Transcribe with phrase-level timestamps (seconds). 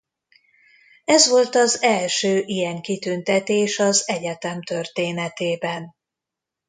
[1.05, 5.95] Ez volt az első ilyen kitüntetés az egyetem történetében.